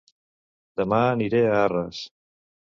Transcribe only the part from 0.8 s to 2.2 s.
Dema aniré a Arres